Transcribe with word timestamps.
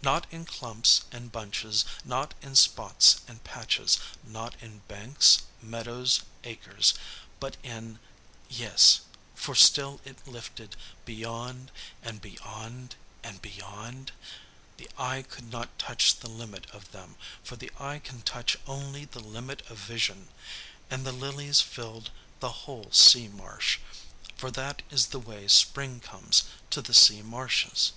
Not 0.00 0.28
in 0.30 0.44
clumps 0.44 1.02
and 1.10 1.32
bunches, 1.32 1.84
not 2.04 2.34
in 2.40 2.54
spots 2.54 3.16
and 3.26 3.42
patches, 3.42 3.98
not 4.22 4.54
in 4.62 4.82
banks, 4.86 5.42
meadows, 5.60 6.20
acres, 6.44 6.94
but 7.40 7.56
in 7.64 7.98
yes; 8.48 9.00
for 9.34 9.56
still 9.56 10.00
it 10.04 10.24
lifted 10.24 10.76
beyond 11.04 11.72
and 12.00 12.20
beyond 12.20 12.94
and 13.24 13.42
beyond; 13.42 14.12
the 14.76 14.88
eye 14.96 15.22
could 15.22 15.50
not 15.50 15.76
touch 15.80 16.14
the 16.20 16.30
limit 16.30 16.70
of 16.70 16.92
them, 16.92 17.16
for 17.42 17.56
the 17.56 17.72
eye 17.80 17.98
can 17.98 18.22
touch 18.22 18.56
only 18.68 19.04
the 19.04 19.18
limit 19.18 19.62
of 19.68 19.78
vision; 19.78 20.28
and 20.90 21.04
the 21.04 21.10
lilies 21.10 21.60
filled 21.60 22.12
the 22.38 22.52
whole 22.66 22.92
sea 22.92 23.26
marsh, 23.26 23.80
for 24.36 24.48
that 24.52 24.82
is 24.92 25.06
the 25.06 25.18
way 25.18 25.48
spring 25.48 25.98
comes 25.98 26.44
to 26.70 26.80
the 26.80 26.94
sea 26.94 27.20
marshes. 27.20 27.90